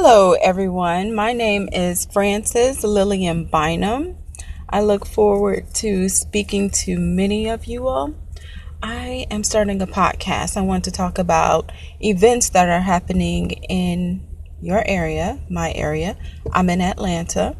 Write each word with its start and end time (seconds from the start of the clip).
Hello, 0.00 0.34
everyone. 0.34 1.12
My 1.12 1.32
name 1.32 1.68
is 1.72 2.06
Frances 2.06 2.84
Lillian 2.84 3.46
Bynum. 3.46 4.16
I 4.70 4.80
look 4.80 5.04
forward 5.04 5.74
to 5.74 6.08
speaking 6.08 6.70
to 6.86 7.00
many 7.00 7.48
of 7.48 7.64
you 7.64 7.88
all. 7.88 8.14
I 8.80 9.26
am 9.28 9.42
starting 9.42 9.82
a 9.82 9.88
podcast. 9.88 10.56
I 10.56 10.60
want 10.60 10.84
to 10.84 10.92
talk 10.92 11.18
about 11.18 11.72
events 11.98 12.50
that 12.50 12.68
are 12.68 12.78
happening 12.80 13.50
in 13.50 14.24
your 14.62 14.84
area, 14.86 15.40
my 15.50 15.72
area. 15.72 16.16
I'm 16.52 16.70
in 16.70 16.80
Atlanta. 16.80 17.56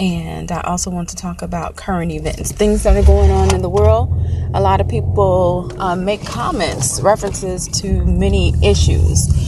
And 0.00 0.50
I 0.50 0.60
also 0.62 0.90
want 0.90 1.10
to 1.10 1.16
talk 1.16 1.40
about 1.40 1.76
current 1.76 2.10
events, 2.10 2.50
things 2.50 2.82
that 2.82 2.96
are 2.96 3.06
going 3.06 3.30
on 3.30 3.54
in 3.54 3.62
the 3.62 3.70
world. 3.70 4.12
A 4.54 4.60
lot 4.60 4.80
of 4.80 4.88
people 4.88 5.70
uh, 5.78 5.94
make 5.94 6.26
comments, 6.26 7.00
references 7.00 7.68
to 7.80 8.04
many 8.04 8.54
issues. 8.60 9.45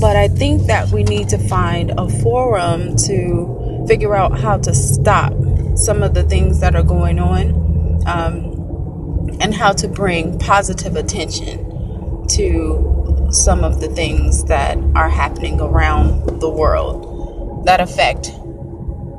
But 0.00 0.16
I 0.16 0.28
think 0.28 0.66
that 0.66 0.90
we 0.90 1.04
need 1.04 1.28
to 1.30 1.38
find 1.38 1.92
a 1.96 2.08
forum 2.08 2.96
to 3.06 3.84
figure 3.88 4.14
out 4.14 4.38
how 4.38 4.58
to 4.58 4.74
stop 4.74 5.32
some 5.76 6.02
of 6.02 6.14
the 6.14 6.22
things 6.22 6.60
that 6.60 6.74
are 6.74 6.82
going 6.82 7.18
on 7.18 8.02
um, 8.06 9.36
and 9.40 9.54
how 9.54 9.72
to 9.72 9.88
bring 9.88 10.38
positive 10.38 10.96
attention 10.96 12.26
to 12.28 13.28
some 13.30 13.64
of 13.64 13.80
the 13.80 13.88
things 13.88 14.44
that 14.44 14.78
are 14.94 15.08
happening 15.08 15.60
around 15.60 16.40
the 16.40 16.48
world 16.48 17.64
that 17.66 17.80
affect 17.80 18.30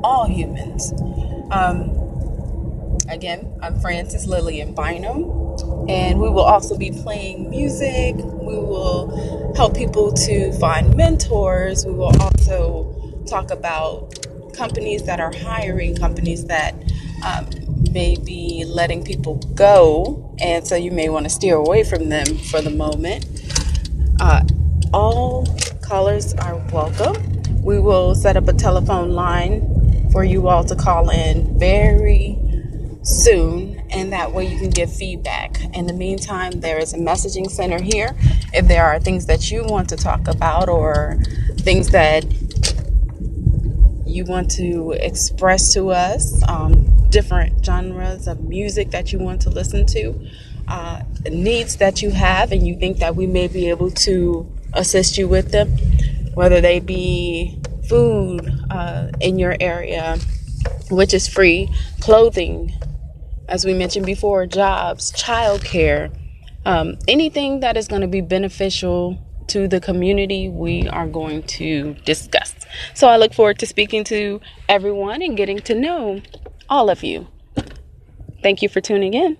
all 0.02 0.26
humans. 0.26 0.92
Um, 1.50 2.98
again, 3.08 3.58
I'm 3.62 3.78
Frances 3.80 4.26
Lillian 4.26 4.74
Bynum, 4.74 5.24
and 5.88 6.20
we 6.20 6.28
will 6.28 6.44
also 6.44 6.76
be 6.76 6.90
playing 6.90 7.50
music. 7.50 8.14
We 8.16 8.56
will 8.56 9.54
help 9.56 9.76
people 9.76 10.12
to 10.12 10.52
find 10.58 10.94
mentors. 10.96 11.86
We 11.86 11.92
will 11.92 12.12
also 12.20 13.22
talk 13.26 13.50
about 13.50 14.14
companies 14.54 15.04
that 15.04 15.20
are 15.20 15.32
hiring, 15.34 15.96
companies 15.96 16.46
that 16.46 16.74
um, 17.24 17.48
may 17.92 18.16
be 18.16 18.64
letting 18.66 19.04
people 19.04 19.36
go, 19.54 20.34
and 20.40 20.66
so 20.66 20.76
you 20.76 20.90
may 20.90 21.08
want 21.08 21.24
to 21.24 21.30
steer 21.30 21.56
away 21.56 21.84
from 21.84 22.08
them 22.08 22.26
for 22.50 22.60
the 22.60 22.70
moment. 22.70 23.26
Uh, 24.20 24.42
all 24.92 25.46
callers 25.82 26.34
are 26.34 26.56
welcome. 26.72 27.42
We 27.62 27.78
will 27.78 28.14
set 28.14 28.36
up 28.36 28.48
a 28.48 28.52
telephone 28.52 29.12
line 29.12 30.10
for 30.12 30.24
you 30.24 30.48
all 30.48 30.64
to 30.64 30.74
call 30.74 31.10
in 31.10 31.58
very 31.58 32.38
soon, 33.02 33.77
and 33.90 34.12
that 34.12 34.32
way 34.32 34.46
you 34.46 34.58
can 34.58 34.70
give 34.70 34.92
feedback. 34.92 35.60
In 35.74 35.86
the 35.86 35.92
meantime, 35.92 36.52
there 36.60 36.78
is 36.78 36.92
a 36.92 36.98
messaging 36.98 37.50
center 37.50 37.82
here. 37.82 38.14
If 38.52 38.68
there 38.68 38.84
are 38.84 38.98
things 38.98 39.26
that 39.26 39.50
you 39.50 39.64
want 39.64 39.88
to 39.90 39.96
talk 39.96 40.28
about 40.28 40.68
or 40.68 41.18
things 41.58 41.90
that 41.90 42.24
you 44.06 44.24
want 44.24 44.50
to 44.52 44.92
express 44.92 45.72
to 45.74 45.90
us, 45.90 46.42
um, 46.48 47.08
different 47.10 47.64
genres 47.64 48.26
of 48.26 48.42
music 48.42 48.90
that 48.90 49.12
you 49.12 49.18
want 49.18 49.40
to 49.42 49.50
listen 49.50 49.86
to, 49.86 50.14
uh, 50.66 51.02
needs 51.30 51.76
that 51.76 52.02
you 52.02 52.10
have, 52.10 52.52
and 52.52 52.66
you 52.66 52.76
think 52.76 52.98
that 52.98 53.16
we 53.16 53.26
may 53.26 53.48
be 53.48 53.68
able 53.68 53.90
to 53.90 54.50
assist 54.74 55.16
you 55.16 55.26
with 55.28 55.50
them, 55.50 55.68
whether 56.34 56.60
they 56.60 56.78
be 56.80 57.58
food 57.88 58.46
uh, 58.70 59.08
in 59.20 59.38
your 59.38 59.56
area, 59.60 60.18
which 60.90 61.14
is 61.14 61.26
free, 61.26 61.70
clothing, 62.00 62.72
as 63.48 63.64
we 63.64 63.72
mentioned 63.72 64.04
before, 64.04 64.46
jobs, 64.46 65.10
childcare, 65.12 66.14
um, 66.66 66.96
anything 67.08 67.60
that 67.60 67.76
is 67.76 67.88
going 67.88 68.02
to 68.02 68.08
be 68.08 68.20
beneficial 68.20 69.18
to 69.48 69.66
the 69.66 69.80
community, 69.80 70.48
we 70.50 70.86
are 70.88 71.08
going 71.08 71.42
to 71.42 71.94
discuss. 72.04 72.54
So 72.92 73.08
I 73.08 73.16
look 73.16 73.32
forward 73.32 73.58
to 73.60 73.66
speaking 73.66 74.04
to 74.04 74.40
everyone 74.68 75.22
and 75.22 75.36
getting 75.36 75.60
to 75.60 75.74
know 75.74 76.20
all 76.68 76.90
of 76.90 77.02
you. 77.02 77.26
Thank 78.42 78.60
you 78.60 78.68
for 78.68 78.82
tuning 78.82 79.14
in. 79.14 79.38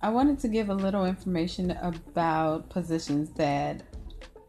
I 0.00 0.08
wanted 0.08 0.38
to 0.40 0.48
give 0.48 0.70
a 0.70 0.74
little 0.74 1.04
information 1.04 1.72
about 1.72 2.70
positions 2.70 3.30
that 3.36 3.82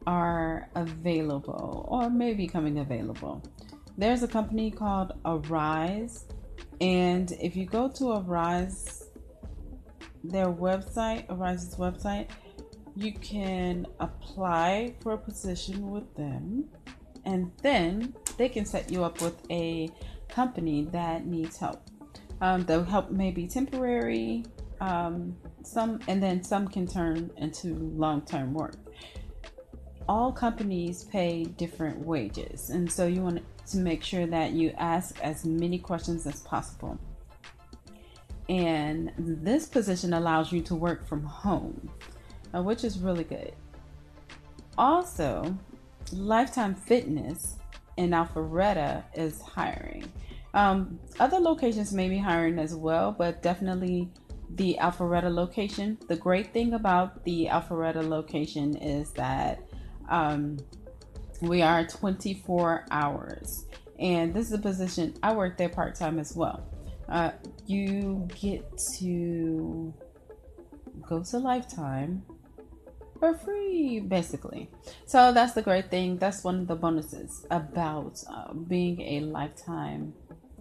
are 0.05 0.69
available 0.75 1.85
or 1.89 2.09
may 2.09 2.33
be 2.33 2.47
coming 2.47 2.79
available. 2.79 3.43
There's 3.99 4.21
a 4.21 4.27
company 4.27 4.69
called 4.69 5.13
Arise, 5.25 6.25
and 6.79 7.31
if 7.41 7.55
you 7.55 7.65
go 7.65 7.89
to 7.89 8.11
Arise, 8.11 9.05
their 10.23 10.53
website, 10.53 11.25
Arise's 11.31 11.77
website, 11.77 12.29
you 12.95 13.13
can 13.13 13.87
apply 13.99 14.93
for 15.01 15.13
a 15.13 15.17
position 15.17 15.89
with 15.89 16.13
them, 16.15 16.65
and 17.25 17.51
then 17.63 18.13
they 18.37 18.49
can 18.49 18.65
set 18.65 18.91
you 18.91 19.03
up 19.03 19.19
with 19.19 19.41
a 19.49 19.89
company 20.29 20.83
that 20.91 21.25
needs 21.25 21.57
help. 21.57 21.81
Um, 22.39 22.65
the 22.65 22.83
help 22.83 23.09
may 23.09 23.31
be 23.31 23.47
temporary, 23.47 24.45
um, 24.79 25.35
some 25.63 26.01
and 26.07 26.21
then 26.21 26.43
some 26.43 26.67
can 26.67 26.85
turn 26.85 27.31
into 27.37 27.73
long-term 27.73 28.53
work 28.53 28.75
all 30.07 30.31
companies 30.31 31.03
pay 31.05 31.43
different 31.43 31.99
wages 31.99 32.69
and 32.69 32.91
so 32.91 33.05
you 33.07 33.21
want 33.21 33.41
to 33.65 33.77
make 33.77 34.03
sure 34.03 34.25
that 34.25 34.51
you 34.51 34.73
ask 34.77 35.19
as 35.21 35.43
many 35.43 35.77
questions 35.77 36.25
as 36.25 36.39
possible. 36.41 36.97
And 38.47 39.11
this 39.17 39.67
position 39.67 40.13
allows 40.13 40.53
you 40.53 40.61
to 40.61 40.75
work 40.75 41.05
from 41.05 41.23
home 41.23 41.89
uh, 42.55 42.61
which 42.63 42.83
is 42.83 42.99
really 42.99 43.25
good. 43.25 43.53
Also 44.77 45.55
lifetime 46.13 46.73
fitness 46.75 47.57
in 47.97 48.11
alpharetta 48.11 49.03
is 49.15 49.41
hiring. 49.41 50.09
Um, 50.53 50.99
other 51.19 51.39
locations 51.39 51.91
may 51.91 52.07
be 52.07 52.17
hiring 52.17 52.57
as 52.59 52.73
well 52.73 53.11
but 53.11 53.43
definitely 53.43 54.09
the 54.51 54.77
Alpharetta 54.79 55.33
location. 55.33 55.97
The 56.07 56.15
great 56.15 56.53
thing 56.53 56.73
about 56.73 57.23
the 57.23 57.47
Alpharetta 57.47 58.07
location 58.07 58.75
is 58.77 59.11
that 59.11 59.61
um, 60.09 60.57
we 61.41 61.61
are 61.61 61.85
24 61.85 62.85
hours, 62.91 63.65
and 63.99 64.33
this 64.33 64.47
is 64.47 64.53
a 64.53 64.59
position 64.59 65.13
I 65.21 65.33
work 65.33 65.57
there 65.57 65.69
part 65.69 65.95
time 65.95 66.19
as 66.19 66.35
well. 66.35 66.67
Uh, 67.09 67.31
you 67.65 68.27
get 68.39 68.65
to 68.99 69.93
go 71.07 71.23
to 71.23 71.37
Lifetime 71.37 72.23
for 73.19 73.33
free, 73.33 73.99
basically. 73.99 74.69
So 75.05 75.31
that's 75.31 75.53
the 75.53 75.61
great 75.61 75.89
thing. 75.89 76.17
That's 76.17 76.43
one 76.43 76.59
of 76.59 76.67
the 76.67 76.75
bonuses 76.75 77.45
about 77.49 78.21
uh, 78.29 78.53
being 78.53 79.01
a 79.01 79.19
Lifetime 79.21 80.13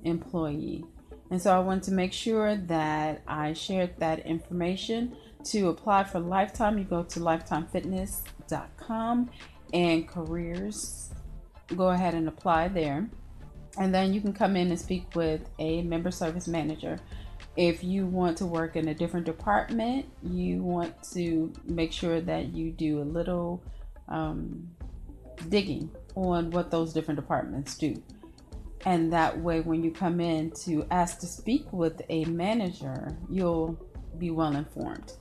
employee. 0.04 0.84
And 1.30 1.42
so 1.42 1.54
I 1.54 1.58
want 1.58 1.82
to 1.84 1.92
make 1.92 2.12
sure 2.12 2.56
that 2.56 3.22
I 3.26 3.52
shared 3.52 3.98
that 3.98 4.26
information. 4.26 5.16
To 5.44 5.68
apply 5.68 6.04
for 6.04 6.20
Lifetime, 6.20 6.78
you 6.78 6.84
go 6.84 7.02
to 7.04 7.20
lifetimefitness.com 7.20 9.30
and 9.72 10.08
careers. 10.08 11.10
Go 11.74 11.88
ahead 11.88 12.14
and 12.14 12.28
apply 12.28 12.68
there. 12.68 13.08
And 13.78 13.94
then 13.94 14.14
you 14.14 14.20
can 14.20 14.32
come 14.32 14.56
in 14.56 14.68
and 14.68 14.78
speak 14.78 15.14
with 15.14 15.42
a 15.58 15.82
member 15.82 16.10
service 16.10 16.48
manager. 16.48 16.98
If 17.56 17.84
you 17.84 18.06
want 18.06 18.38
to 18.38 18.46
work 18.46 18.76
in 18.76 18.88
a 18.88 18.94
different 18.94 19.26
department, 19.26 20.06
you 20.22 20.62
want 20.62 20.94
to 21.12 21.52
make 21.64 21.92
sure 21.92 22.20
that 22.20 22.54
you 22.54 22.70
do 22.70 23.00
a 23.00 23.04
little 23.04 23.62
um, 24.08 24.70
digging 25.48 25.90
on 26.14 26.50
what 26.50 26.70
those 26.70 26.92
different 26.92 27.18
departments 27.20 27.76
do 27.76 28.00
and 28.86 29.12
that 29.12 29.38
way 29.40 29.60
when 29.60 29.82
you 29.82 29.90
come 29.90 30.20
in 30.20 30.52
to 30.52 30.86
ask 30.92 31.18
to 31.18 31.26
speak 31.26 31.70
with 31.72 32.00
a 32.08 32.24
manager 32.26 33.18
you'll 33.28 33.76
be 34.16 34.30
well 34.30 34.56
informed. 34.56 35.12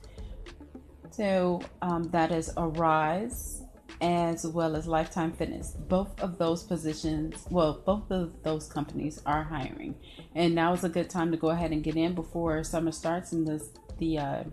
So 1.10 1.60
um, 1.82 2.04
that 2.04 2.32
is 2.32 2.50
arise 2.56 3.62
as 4.00 4.46
well 4.46 4.76
as 4.76 4.86
lifetime 4.86 5.32
fitness. 5.32 5.72
Both 5.88 6.20
of 6.20 6.38
those 6.38 6.62
positions 6.62 7.44
well 7.50 7.82
both 7.84 8.10
of 8.10 8.42
those 8.42 8.68
companies 8.68 9.20
are 9.26 9.42
hiring. 9.42 9.96
And 10.34 10.54
now 10.54 10.72
is 10.72 10.84
a 10.84 10.88
good 10.88 11.10
time 11.10 11.30
to 11.32 11.36
go 11.36 11.50
ahead 11.50 11.72
and 11.72 11.82
get 11.82 11.96
in 11.96 12.14
before 12.14 12.62
summer 12.62 12.92
starts 12.92 13.32
and 13.32 13.46
the, 13.46 13.68
the 13.98 14.18
uh, 14.18 14.44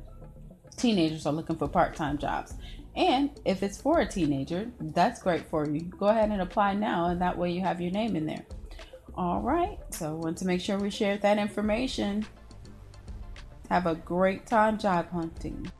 teenagers 0.75 1.25
are 1.27 1.33
looking 1.33 1.57
for 1.57 1.68
part-time 1.68 2.18
jobs. 2.18 2.56
And 2.95 3.39
if 3.45 3.62
it's 3.62 3.80
for 3.80 4.00
a 4.00 4.07
teenager 4.07 4.71
that's 4.80 5.21
great 5.21 5.48
for 5.50 5.68
you. 5.68 5.81
Go 5.81 6.07
ahead 6.07 6.31
and 6.31 6.42
apply 6.42 6.74
now 6.74 7.10
and 7.10 7.21
that 7.21 7.38
way 7.38 7.51
you 7.51 7.62
have 7.62 7.80
your 7.80 7.92
name 7.92 8.15
in 8.15 8.25
there 8.25 8.45
all 9.15 9.42
right. 9.42 9.77
So 9.92 10.10
I 10.10 10.12
want 10.13 10.38
to 10.39 10.45
make 10.45 10.62
sure 10.62 10.77
we 10.77 10.89
share 10.89 11.18
that 11.18 11.38
information. 11.38 12.25
Have 13.69 13.86
a 13.86 13.95
great 13.95 14.45
time 14.45 14.77
job 14.77 15.10
hunting. 15.12 15.71